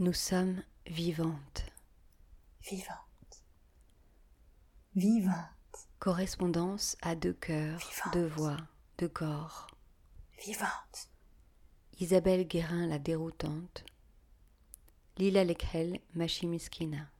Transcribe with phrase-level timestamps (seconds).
[0.00, 1.66] Nous sommes vivantes.
[2.62, 3.44] Vivante.
[4.94, 5.36] Vivante.
[5.98, 7.82] Correspondance à deux cœurs,
[8.14, 8.56] deux voix,
[8.96, 9.66] deux corps.
[10.42, 11.10] Vivante.
[11.98, 13.84] Isabelle Guérin la déroutante.
[15.18, 17.10] Lila Lekhel Machimiskina.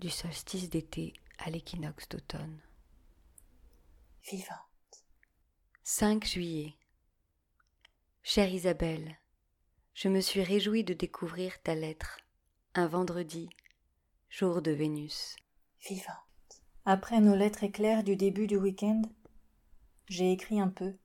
[0.00, 2.60] Du solstice d'été à l'équinoxe d'automne.
[4.28, 5.04] Vivante.
[5.84, 6.74] 5 juillet.
[8.24, 9.16] Chère Isabelle,
[9.96, 12.18] je me suis réjouie de découvrir ta lettre,
[12.74, 13.48] un vendredi,
[14.28, 15.36] jour de Vénus.
[15.88, 16.12] Vivante.
[16.84, 19.00] Après nos lettres éclairs du début du week-end,
[20.10, 20.98] j'ai écrit un peu,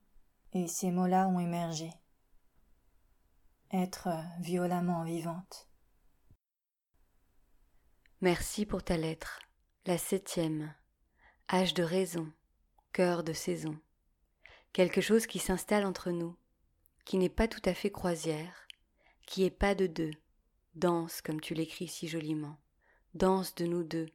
[0.51, 1.89] et ces mots-là ont émergé.
[3.71, 4.09] Être
[4.41, 5.69] violemment vivante.
[8.19, 9.39] Merci pour ta lettre,
[9.85, 10.75] la septième,
[11.49, 12.29] âge de raison,
[12.91, 13.79] cœur de saison,
[14.73, 16.35] quelque chose qui s'installe entre nous,
[17.05, 18.67] qui n'est pas tout à fait croisière,
[19.31, 20.11] qui est pas de deux,
[20.75, 22.57] danse comme tu l'écris si joliment,
[23.13, 24.09] danse de nous deux,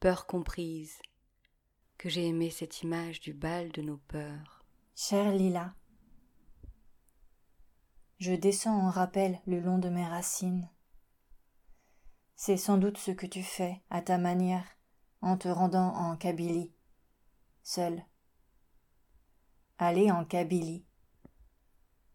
[0.00, 0.98] peur comprise,
[1.98, 4.64] que j'ai aimé cette image du bal de nos peurs.
[4.96, 5.72] Chère Lila,
[8.18, 10.68] je descends en rappel le long de mes racines.
[12.34, 14.66] C'est sans doute ce que tu fais, à ta manière,
[15.20, 16.72] en te rendant en Kabylie,
[17.62, 18.04] seul.
[19.78, 20.84] Aller en Kabylie,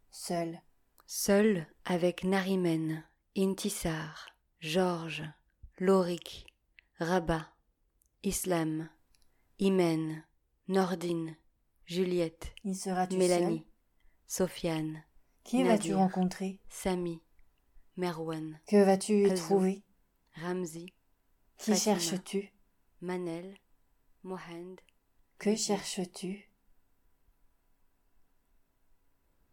[0.10, 0.62] seul.
[1.06, 3.04] Seul avec Narimen,
[3.36, 4.30] Intisar,
[4.60, 5.24] Georges,
[5.80, 6.46] Lorik,
[7.00, 7.48] Rabat,
[8.24, 8.90] Islam,
[9.60, 10.24] Imen,
[10.68, 11.36] Nordine,
[11.86, 12.54] Juliette,
[13.12, 13.66] Mélanie,
[14.28, 15.04] Sofiane,
[15.44, 16.60] Qui vas-tu rencontrer?
[16.70, 17.22] Sami,
[17.98, 19.84] Merwan, Que vas-tu trouver?
[20.36, 20.94] Ramzi,
[21.58, 22.54] Qui cherches-tu?
[23.02, 23.58] Manel,
[24.24, 24.76] Mohand,
[25.40, 26.48] Que cherches-tu?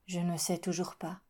[0.06, 1.20] Je ne sais toujours pas.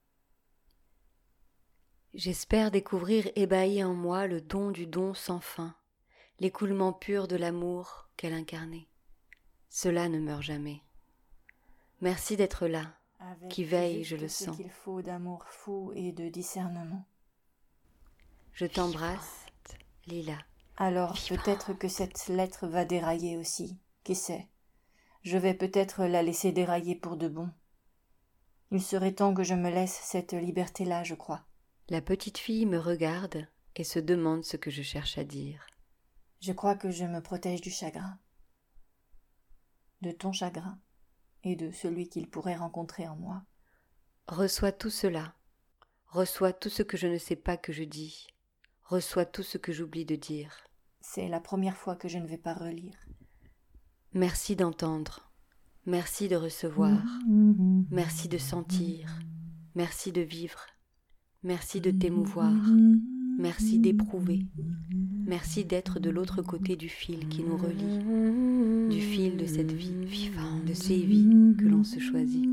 [2.19, 5.77] J'espère découvrir ébahi en moi le don du don sans fin,
[6.41, 8.89] l'écoulement pur de l'amour qu'elle incarnait.
[9.71, 10.83] Cela ne meurt jamais.
[12.01, 12.93] Merci d'être là.
[13.21, 14.57] Avec Qui veille, je le sens.
[14.57, 17.05] qu'il faut d'amour fou et de discernement.
[18.53, 19.47] Je t'embrasse,
[20.09, 20.39] Lila.
[20.77, 24.49] Alors peut-être que cette lettre va dérailler aussi, qui sait.
[25.23, 27.49] Je vais peut-être la laisser dérailler pour de bon.
[28.73, 31.45] Il serait temps que je me laisse cette liberté-là, je crois.
[31.91, 35.67] La petite fille me regarde et se demande ce que je cherche à dire.
[36.41, 38.19] Je crois que je me protège du chagrin.
[40.03, 40.79] De ton chagrin
[41.45, 43.43] et de celui qu'il pourrait rencontrer en moi.
[44.27, 45.35] Reçois tout cela.
[46.09, 48.27] Reçois tout ce que je ne sais pas que je dis.
[48.83, 50.55] Reçois tout ce que j'oublie de dire.
[51.01, 52.99] C'est la première fois que je ne vais pas relire.
[54.13, 55.31] Merci d'entendre.
[55.87, 57.01] Merci de recevoir.
[57.91, 59.19] Merci de sentir.
[59.75, 60.67] Merci de vivre.
[61.45, 62.53] Merci de t'émouvoir.
[63.39, 64.47] Merci d'éprouver.
[65.27, 68.89] Merci d'être de l'autre côté du fil qui nous relie.
[68.91, 72.45] Du fil de cette vie vivante, de ces vies que l'on se choisit.